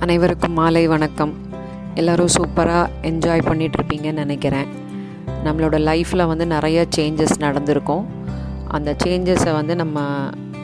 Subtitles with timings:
[0.00, 1.32] அனைவருக்கும் மாலை வணக்கம்.
[1.94, 4.66] எல்லோரும் சூப்பராக என்ஜாய் பண்ணிகிட்ருப்பீங்கன்னு நினைக்கிறேன்.
[5.44, 8.06] நம்மளோட லைஃப்பில் வந்து நிறைய சேஞ்சஸ் நடந்திருக்கும்.
[8.68, 10.00] அந்த சேஞ்சஸை வந்து நம்ம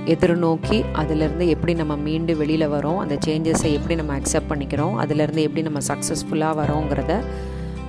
[0.07, 5.63] எதிர்நோக்கி அதிலேருந்து எப்படி நம்ம மீண்டு வெளியில் வரோம் அந்த சேஞ்சஸை எப்படி நம்ம அக்செப்ட் பண்ணிக்கிறோம் அதிலேருந்து எப்படி
[5.63, 7.17] நம்ம சக்ஸஸ்ஃபுல்லாக வரோங்கிறத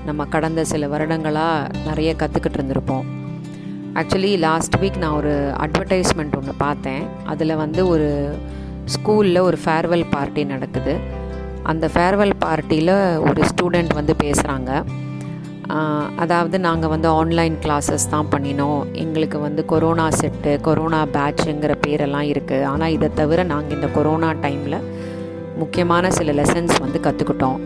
[0.06, 3.06] நம்ம கடந்த சில வருடங்களாக நிறைய கற்றுக்கிட்டு இருந்திருப்போம்.
[3.94, 7.06] ஆக்சுவலி லாஸ்ட் வீக் நான் ஒரு அட்வர்டைஸ்மெண்ட் ஒன்று பார்த்தேன்.
[7.26, 8.36] அதில் வந்து ஒரு
[8.96, 11.24] ஸ்கூலில் ஒரு ஃபேர்வெல் பார்ட்டி நடக்குது.
[11.72, 12.96] அந்த ஃபேர்வெல் பார்ட்டியில்
[13.28, 14.72] ஒரு ஸ்டூடெண்ட் வந்து பேசுகிறாங்க
[16.24, 18.82] அதாவது நாங்கள் வந்து ஆன்லைன் கிளாஸஸ் தான் பண்ணினோம்.
[19.04, 24.78] எங்களுக்கு வந்து கொரோனா செட்டு கொரோனா பேட்சுங்கிற பேரெல்லாம் இருக்குது ஆனால் இதை தவிர நாங்கள் இந்த கொரோனா டைமில்
[25.62, 27.60] முக்கியமான சில லெசன்ஸ் வந்து கற்றுக்கிட்டோம்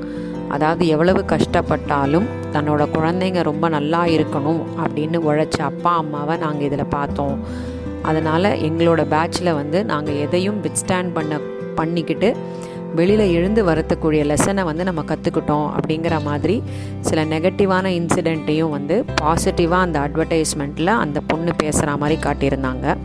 [0.56, 7.36] அதாவது எவ்வளவு கஷ்டப்பட்டாலும் தன்னோட குழந்தைங்க ரொம்ப நல்லா இருக்கணும் அப்படின்னு உழைச்ச அப்பா அம்மாவை நாங்கள் இதில் பார்த்தோம்.
[8.10, 11.42] அதனால் எங்களோட பேட்சில் வந்து நாங்கள் எதையும் வித்ஸ்டாண்ட் பண்ண
[11.80, 12.30] பண்ணிக்கிட்டு
[12.96, 16.64] வெளியில் எழுந்து வரத்துக்கூடிய லெசனை வந்து நம்ம கற்றுக்கிட்டோம் அப்படிங்கிற மாதிரி
[17.02, 22.98] சில நெகட்டிவான இன்சிடெண்ட்டையும் வந்து பாசிட்டிவாக அந்த அட்வர்டைஸ்மெண்ட்டில் அந்த பொண்ணு பேசுகிற மாதிரி காட்டியிருந்தாங்க.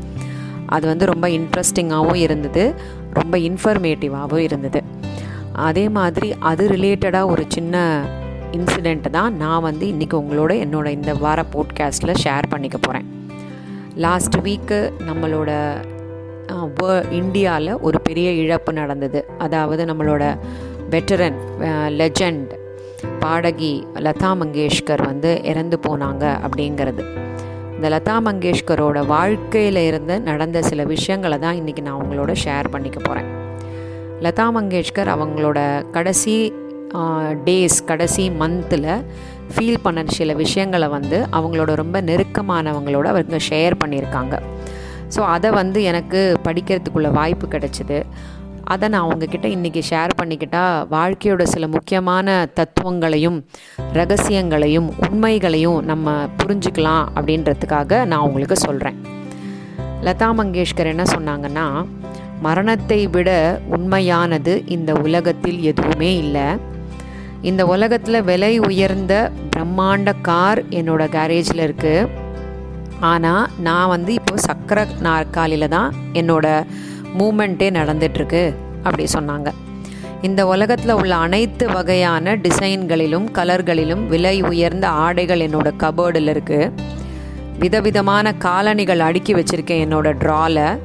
[0.66, 2.74] அது வந்து ரொம்ப இன்ட்ரெஸ்டிங்காகவும் இருந்தது.
[3.12, 4.82] ரொம்ப இன்ஃபர்மேட்டிவாகவும் இருந்தது.
[5.52, 8.04] அதே மாதிரி அது ரிலேட்டடாக ஒரு சின்ன
[8.52, 13.06] இன்சிடெண்ட் தான் நான் வந்து இன்றைக்கி உங்களோட என்னோட இந்த வார போட்காஸ்ட்டில் ஷேர் பண்ணிக்க போகிறேன்
[13.94, 15.50] லாஸ்ட் வீக்கு நம்மளோட
[17.20, 19.20] இந்தியாவில் ஒரு பெரிய இழப்பு நடந்தது.
[19.38, 20.24] அதாவது நம்மளோட
[20.94, 21.38] வெட்டரன்
[22.00, 22.52] லெஜண்ட்
[23.22, 23.74] பாடகி
[24.06, 27.02] லதா மங்கேஷ்கர் வந்து இறந்து போனாங்க அப்படிங்கிறது.
[27.76, 33.30] இந்த லதா மங்கேஷ்கரோட வாழ்க்கையில் இருந்து நடந்த சில விஷயங்களை தான் இன்றைக்கி நான் உங்களோட ஷேர் பண்ணிக்க போகிறேன்
[34.24, 35.58] லதா மங்கேஷ்கர் அவங்களோட
[35.96, 36.36] கடைசி
[37.46, 38.90] டேஸ் கடைசி மந்தில்
[39.54, 44.34] ஃபீல் பண்ண சில விஷயங்களை வந்து அவங்களோட ரொம்ப நெருக்கமானவங்களோட அவங்க ஷேர் பண்ணியிருக்காங்க.
[45.08, 48.04] ஸோ அதை வந்து எனக்கு படிக்கிறதுக்குள்ள வாய்ப்பு கிடைச்சிது.
[48.64, 53.44] அதை நான் உங்ககிட்ட இன்றைக்கி ஷேர் பண்ணிக்கிட்டால் வாழ்க்கையோட சில முக்கியமான தத்துவங்களையும்
[53.92, 58.98] ரகசியங்களையும் உண்மைகளையும் நம்ம புரிஞ்சுக்கலாம் அப்படின்றதுக்காக நான் உங்களுக்கு சொல்கிறேன்
[60.02, 61.66] லதா மங்கேஷ்கர் என்ன சொன்னாங்கன்னா
[62.40, 66.56] மரணத்தை விட உண்மையானது இந்த உலகத்தில் எதுவுமே இல்லை.
[67.42, 72.08] இந்த உலகத்தில் விலை உயர்ந்த பிரம்மாண்ட கார் என்னோடய கேரேஜில் இருக்குது
[73.00, 76.64] ஆனால் நான் வந்து இப்போ சக்கர நாற்காலியில் தான் என்னோட
[77.18, 79.52] மூமெண்ட்டே நடந்துட்டுருக்கு அப்படி சொன்னாங்க.
[80.22, 86.70] இந்த உலகத்தில் உள்ள அனைத்து வகையான டிசைன்களிலும் கலர்களிலும் விலை உயர்ந்த ஆடைகள் என்னோட கபோர்டில் இருக்குது
[87.58, 90.78] விதவிதமான காலணிகள் அடுக்கி வச்சுருக்கேன் என்னோட ட்ராவில்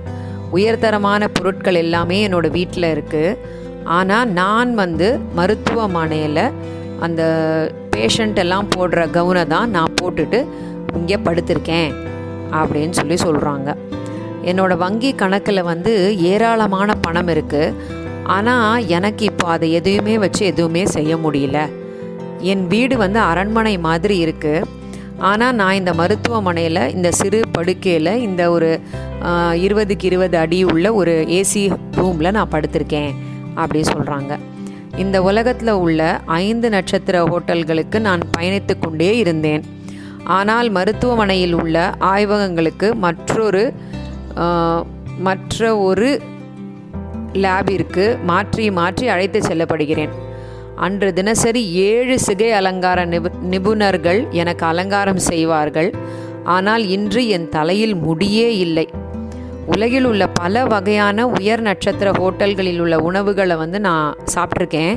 [0.52, 3.38] உயர்தரமான பொருட்கள் எல்லாமே என்னோடய வீட்டில் இருக்குது
[3.84, 6.52] ஆனால் நான் வந்து மருத்துவமனையில்
[7.00, 7.22] அந்த
[7.96, 10.46] பேஷண்ட் எல்லாம் போடுற கவுனை தான் நான் போட்டுட்டு
[10.96, 11.92] இங்கே படுத்திருக்கேன்
[12.54, 13.76] அப்படின்னு சொல்லி சொல்கிறாங்க
[14.46, 17.74] என்னோடய வங்கி கணக்கில் வந்து ஏராளமான பணம் இருக்குது
[18.24, 21.70] ஆனால் எனக்கு இப்போ அதை எதையுமே வச்சு எதுவுமே செய்ய முடியல.
[22.42, 24.66] என் வீடு வந்து அரண்மனை மாதிரி இருக்குது
[25.18, 28.80] ஆனால் நான் இந்த மருத்துவமனையில் இந்த சிறு படுக்கையில் இந்த ஒரு
[29.56, 33.12] இருபதுக்கு இருபது அடி உள்ள ஒரு ஏசி ரூமில் நான் படுத்திருக்கேன்
[33.56, 34.40] அப்படி சொல்கிறாங்க
[34.98, 39.79] இந்த உலகத்தில் உள்ள ஐந்து நட்சத்திர ஹோட்டல்களுக்கு நான் பயணித்து கொண்டே இருந்தேன்.
[40.38, 41.76] ஆனால் மருத்துவமனையில் உள்ள
[42.14, 43.64] ஆய்வகங்களுக்கு மற்றொரு
[45.28, 46.10] மற்ற ஒரு
[47.44, 50.14] லேபிற்கு மாற்றி மாற்றி அழைத்து செல்லப்படுகிறேன்.
[50.86, 55.90] அன்று தினசரி ஏழு சிகை அலங்கார நிபு நிபுணர்கள் எனக்கு அலங்காரம் செய்வார்கள்.
[56.56, 58.88] ஆனால் இன்று என் தலையில் முடியே இல்லை.
[59.74, 64.96] உலகில் உள்ள பல வகையான உயர் நட்சத்திர ஹோட்டல்களில் உள்ள உணவுகளை வந்து நான் சாப்பிட்ருக்கேன்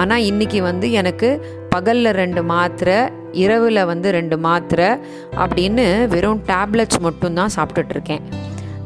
[0.00, 1.28] ஆனால் இன்றைக்கி வந்து எனக்கு
[1.74, 2.98] பகலில் ரெண்டு மாத்திரை
[3.32, 4.88] இரவில் வந்து ரெண்டு மாத்திரை
[5.36, 8.20] அப்படின்னு வெறும் டேப்லெட்ஸ் மட்டும்தான் சாப்பிட்டுட்ருக்கேன்.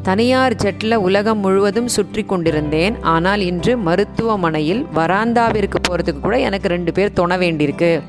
[0.02, 3.02] தனியார் ஜெட்டில் உலகம் முழுவதும் சுற்றி கொண்டிருந்தேன்.
[3.02, 8.00] ஆனால் இன்று மருத்துவமனையில் வராந்தாவிற்கு போகிறதுக்கு கூட எனக்கு ரெண்டு பேர் தொண வேண்டியிருக்கு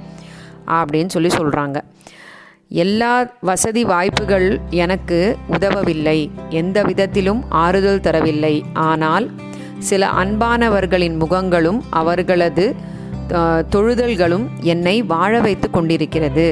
[0.68, 1.80] அப்படின்னு சொல்லி சொல்கிறாங்க
[2.68, 6.32] எல்லா வசதி வாய்ப்புகள் எனக்கு உதவவில்லை.
[6.50, 8.64] எந்த விதத்திலும் ஆறுதல் தரவில்லை.
[8.74, 9.32] ஆனால்
[9.80, 12.76] சில அன்பானவர்களின் முகங்களும் அவர்களது
[13.74, 16.48] தொழுதல்களும் என்னை வாழ வைத்து கொண்டிருக்கிறது.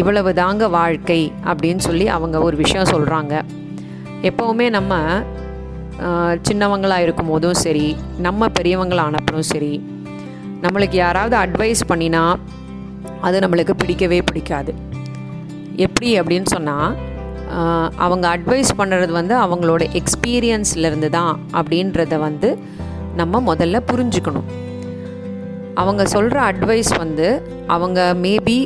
[0.00, 3.34] இவ்வளவு தாங்க வாழ்க்கை அப்படின்னு சொல்லி அவங்க ஒரு விஷயம் சொல்கிறாங்க
[4.28, 4.94] எப்போவுமே நம்ம
[6.48, 7.86] சின்னவங்களாக இருக்கும் போதும் சரி
[8.26, 9.72] நம்ம பெரியவங்களானப்படும் சரி
[10.64, 12.22] நம்மளுக்கு யாராவது அட்வைஸ் பண்ணினா
[13.26, 14.72] அது நம்மளுக்கு பிடிக்கவே பிடிக்காது.
[15.86, 16.96] எப்படி அப்படின்னு சொன்னால்
[18.04, 22.50] அவங்க அட்வைஸ் பண்ணுறது வந்து அவங்களோட எக்ஸ்பீரியன்ஸ்லேருந்து தான் அப்படின்றத வந்து
[23.20, 24.48] நம்ம முதல்ல புரிஞ்சுக்கணும்.
[25.80, 27.28] அவங்க சொல்கிற அட்வைஸ் வந்து
[27.74, 28.58] அவங்க மேபி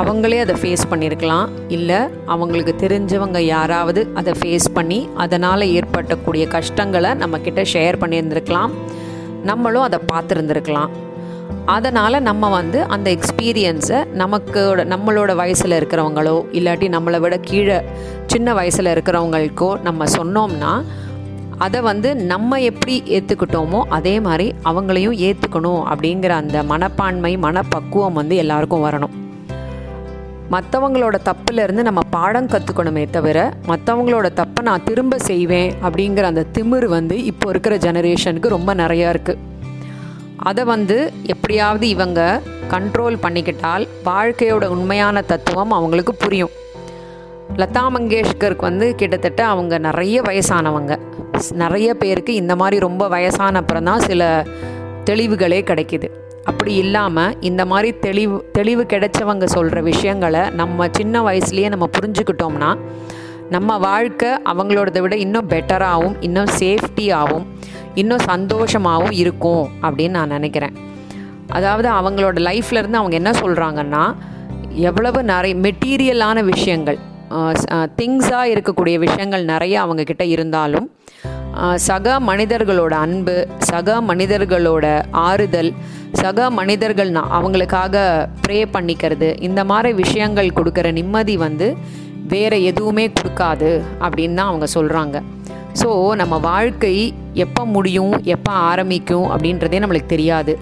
[0.00, 1.98] அவங்களே அதை ஃபேஸ் பண்ணியிருக்கலாம் இல்லை
[2.34, 8.72] அவங்களுக்கு தெரிஞ்சவங்க யாராவது அதை ஃபேஸ் பண்ணி அதனால் ஏற்பட்டக்கூடிய கஷ்டங்களை நம்மக்கிட்ட ஷேர் பண்ணியிருந்திருக்கலாம்.
[9.50, 10.90] நம்மளும் அதை பார்த்துருந்துருக்கலாம்.
[11.74, 14.60] அதனால் நம்ம வந்து அந்த எக்ஸ்பீரியன்ஸை நமக்கு
[14.92, 17.78] நம்மளோட வயசில் இருக்கிறவங்களோ இல்லாட்டி நம்மளை விட கீழே
[18.32, 20.72] சின்ன வயசில் இருக்கிறவங்களுக்கோ நம்ம சொன்னோம்னா
[21.64, 28.84] அதை வந்து நம்ம எப்படி ஏற்றுக்கிட்டோமோ அதே மாதிரி அவங்களையும் ஏற்றுக்கணும் அப்படிங்கிற அந்த மனப்பான்மை மனப்பக்குவம் வந்து எல்லாருக்கும்
[28.84, 29.14] வரணும்.
[30.50, 37.24] மற்றவங்களோட தப்புலேருந்து நம்ம பாடம் கற்றுக்கணுமே தவிர மற்றவங்களோட தப்பை நான் திரும்ப செய்வேன் அப்படிங்கிற அந்த திமிரு வந்து
[37.24, 39.38] இப்போ இருக்கிற ஜெனரேஷனுக்கு ரொம்ப நிறையா இருக்குது
[40.36, 42.40] அதை வந்து எப்படியாவது இவங்க
[42.70, 46.50] கண்ட்ரோல் பண்ணிக்கிட்டால் வாழ்க்கையோட உண்மையான தத்துவம் அவங்களுக்கு புரியும்.
[47.56, 50.98] லதா மங்கேஷ்கருக்கு வந்து கிட்டத்தட்ட அவங்க நிறைய வயசானவங்க.
[51.52, 54.46] நிறைய பேருக்கு இந்த மாதிரி ரொம்ப வயசான அப்புறம் தான் சில
[55.04, 56.08] தெளிவுகளே கிடைக்கிது.
[56.44, 62.78] அப்படி இல்லாமல் இந்த மாதிரி தெளிவு தெளிவு கிடைச்சவங்க சொல்கிற விஷயங்களை நம்ம சின்ன வயசுலேயே நம்ம புரிஞ்சுக்கிட்டோம்னா
[63.50, 67.46] நம்ம வாழ்க்கை அவங்களோடத விட இன்னும் பெட்டராகவும் இன்னும் சேஃப்டியாகவும்
[67.94, 70.72] இன்னும் சந்தோஷமாகவும் இருக்கும் அப்படின்னு நான் நினைக்கிறேன்.
[71.46, 74.14] அதாவது அவங்களோட லைஃப்லேருந்து அவங்க என்ன சொல்கிறாங்கன்னா
[74.70, 77.08] எவ்வளவு நிறைய மெட்டீரியலான விஷயங்கள்
[77.96, 80.90] திங்ஸாக இருக்கக்கூடிய விஷயங்கள் நிறைய அவங்கக்கிட்ட இருந்தாலும்
[81.76, 85.72] சக மனிதர்களோட அன்பு சக மனிதர்களோட ஆறுதல்
[86.12, 91.76] சக மனிதர்கள் அவங்களுக்காக ப்ரே பண்ணிக்கிறது இந்த மாதிரி விஷயங்கள் கொடுக்குற நிம்மதி வந்து
[92.26, 95.22] வேறு எதுவுமே கொடுக்காது அப்படின்னு தான் அவங்க சொல்கிறாங்க
[95.82, 100.58] ஸோ நம்ம வாழ்க்கை எப்போ முடியும் எப்போ ஆரம்பிக்கும் அப்படின்றதே நம்மளுக்கு தெரியாது.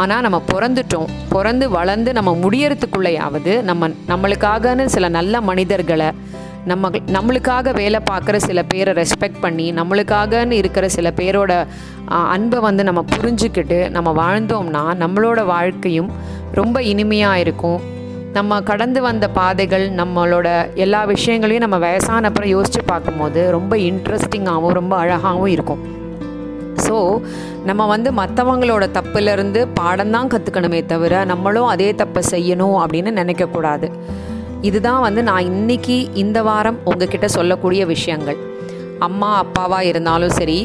[0.00, 1.08] ஆனால் நம்ம பிறந்துட்டோம்.
[1.28, 6.08] பிறந்து வளர்ந்து நம்ம முடியறதுக்குள்ளேயாவது நம்ம நம்மளுக்காகன்னு சில நல்ல மனிதர்களை
[6.64, 11.66] நம்ம நம்மளுக்காக வேலை பார்க்குற சில பேரை ரெஸ்பெக்ட் பண்ணி நம்மளுக்காகன்னு இருக்கிற சில பேரோட
[12.06, 16.10] அன்பை வந்து நம்ம புரிஞ்சுக்கிட்டு நம்ம வாழ்ந்தோம்னா நம்மளோட வாழ்க்கையும்
[16.52, 17.80] ரொம்ப இனிமையாக இருக்கும்.
[18.32, 25.46] நம்ம கடந்து வந்த பாதைகள் நம்மளோட எல்லா விஷயங்களையும் நம்ம வயசானப்புறம் யோசித்து பார்க்கும்போது ரொம்ப இன்ட்ரெஸ்டிங்காகவும் ரொம்ப அழகாகவும்
[25.46, 25.93] இருக்கும்.
[26.86, 26.96] ஸோ
[27.68, 33.88] நம்ம வந்து மற்றவங்களோட தப்புலேருந்து பாடம் தான் கற்றுக்கணுமே தவிர நம்மளும் அதே தப்பை செய்யணும் அப்படின்னு நினைக்கக்கூடாது.
[34.60, 38.38] இதுதான் வந்து நான் இன்னைக்கு இந்த வாரம் உங்ககிட்ட சொல்லக்கூடிய விஷயங்கள்.
[38.98, 40.58] அம்மா அப்பாவாக இருந்தாலும் சரி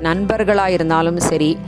[0.00, 1.58] நண்பர்களாக இருந்தாலும் சரி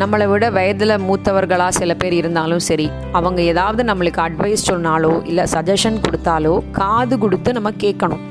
[0.00, 6.02] நம்மளை விட வயதில் மூத்தவர்களாக சில பேர் இருந்தாலும் சரி அவங்க ஏதாவது நம்மளுக்கு அட்வைஸ் சொன்னாலோ இல்லை சஜஷன்
[6.04, 8.24] கொடுத்தாலோ காது கொடுத்து நம்ம கேட்கணும்.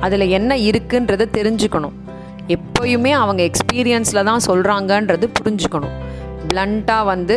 [0.00, 1.96] அதில் என்ன இருக்குன்றதை தெரிஞ்சுக்கணும்.
[2.56, 5.96] எப்போயுமே அவங்க எக்ஸ்பீரியன்ஸில் தான் சொல்கிறாங்கன்றது புரிஞ்சுக்கணும்.
[6.50, 7.36] பிளண்ட்டாக வந்து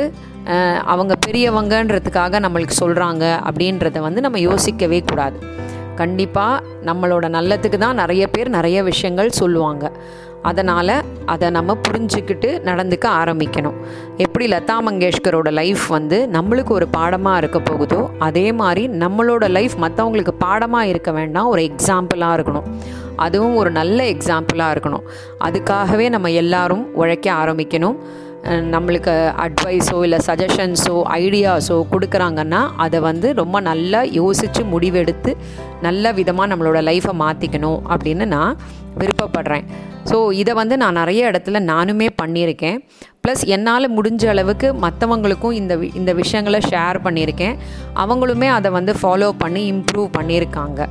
[0.91, 5.37] அவங்க பெரியவங்கன்றதுக்காக நம்மளுக்கு சொல்கிறாங்க அப்படின்றத வந்து நம்ம யோசிக்கவே கூடாது.
[6.01, 9.85] கண்டிப்பாக நம்மளோட நல்லதுக்கு தான் நிறைய பேர் நிறைய விஷயங்கள் சொல்லுவாங்க.
[10.49, 10.93] அதனால்
[11.33, 13.77] அதை நம்ம புரிஞ்சுக்கிட்டு நடந்துக்க ஆரம்பிக்கணும்.
[14.25, 20.35] எப்படி லதா மங்கேஷ்கரோட லைஃப் வந்து நம்மளுக்கு ஒரு பாடமாக இருக்க போகுதோ அதே மாதிரி நம்மளோட லைஃப் மற்றவங்களுக்கு
[20.45, 22.67] பாடமாக இருக்க வேண்டாம் ஒரு எக்ஸாம்பிளாக இருக்கணும்.
[23.27, 25.05] அதுவும் ஒரு நல்ல எக்ஸாம்பிளாக இருக்கணும்.
[25.47, 27.97] அதுக்காகவே நம்ம எல்லாரும் உழைக்க ஆரம்பிக்கணும்.
[28.73, 29.13] நம்மளுக்கு
[29.43, 35.31] அட்வைஸோ இல்லை சஜஷன்ஸோ ஐடியாஸோ கொடுக்குறாங்கன்னா அதை வந்து ரொம்ப நல்லா யோசித்து முடிவெடுத்து
[35.85, 38.57] நல்ல விதமாக நம்மளோட லைஃப்பை மாற்றிக்கணும் அப்படின்னு நான்
[39.01, 39.65] விருப்பப்படுறேன்.
[40.09, 42.77] ஸோ இதை வந்து நான் நிறைய இடத்துல நானுமே பண்ணியிருக்கேன்.
[43.23, 47.55] ப்ளஸ் என்னால் முடிஞ்ச அளவுக்கு மற்றவங்களுக்கும் இந்த இந்த விஷயங்களை ஷேர் பண்ணியிருக்கேன்.
[48.03, 50.81] அவங்களுமே அதை வந்து ஃபாலோ பண்ணி இம்ப்ரூவ் பண்ணியிருக்காங்க.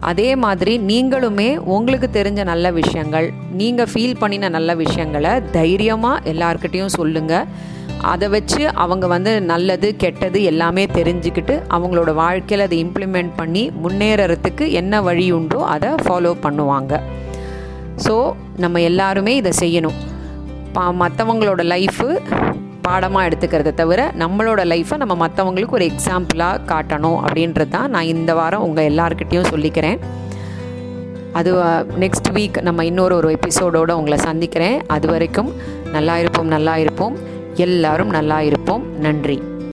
[0.00, 7.46] அதே மாதிரி நீங்களுமே உங்களுக்கு தெரிஞ்ச நல்ல விஷயங்கள் நீங்கள் ஃபீல் பண்ணின நல்ல விஷயங்களை தைரியமாக எல்லாருக்கிட்டேயும் சொல்லுங்கள்
[8.02, 15.02] அதை வச்சு அவங்க வந்து நல்லது கெட்டது எல்லாமே தெரிஞ்சுக்கிட்டு அவங்களோட வாழ்க்கையில் அதை இம்ப்ளிமெண்ட் பண்ணி முன்னேறத்துக்கு என்ன
[15.02, 17.00] வழி உண்டோ அதை ஃபாலோ பண்ணுவாங்க.
[18.06, 19.98] ஸோ நம்ம எல்லாருமே இதை செய்யணும்.
[20.72, 22.20] பா மற்றவங்களோட லைஃபு
[22.90, 28.62] பாடமாக எடுத்துக்கிறத தவிர நம்மளோட லைஃப்பை நம்ம மற்றவங்களுக்கு ஒரு எக்ஸாம்பிளாக காட்டணும் அப்படின்றது தான் நான் இந்த வாரம்
[28.62, 29.98] உங்கள் எல்லாருக்கிட்டேயும் சொல்லிக்கிறேன்.
[31.38, 31.50] அது
[32.02, 34.78] நெக்ஸ்ட் வீக் நம்ம இன்னொரு ஒரு எபிசோடோடு உங்களை சந்திக்கிறேன்.
[34.86, 35.52] அது வரைக்கும்
[35.92, 37.16] நல்லா இருப்போம் நல்லா இருப்போம்.
[37.54, 38.84] எல்லாரும் நல்லா இருப்போம்.
[39.06, 39.38] நன்றி.